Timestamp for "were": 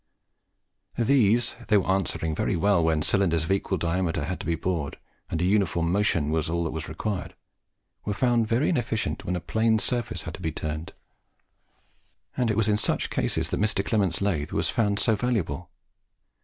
8.03-8.15